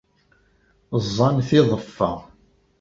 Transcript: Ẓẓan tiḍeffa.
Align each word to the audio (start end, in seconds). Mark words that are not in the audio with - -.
Ẓẓan 1.05 1.35
tiḍeffa. 1.47 2.11